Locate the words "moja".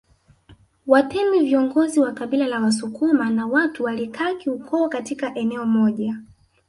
5.65-6.17